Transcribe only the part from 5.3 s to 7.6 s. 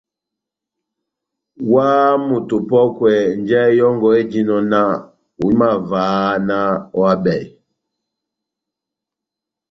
ohimavaha náh ohábɛhe.